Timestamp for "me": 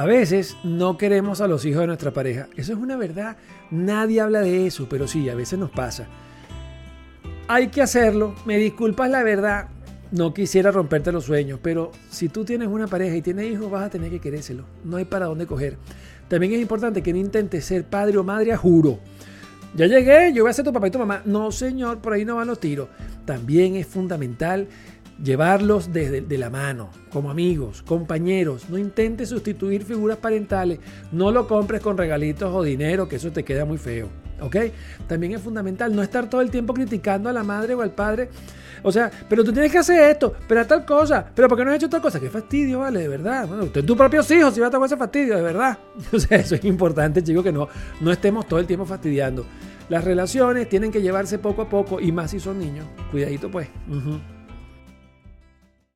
8.46-8.56